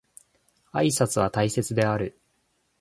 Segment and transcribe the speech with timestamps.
[0.71, 2.19] 挨拶は大切である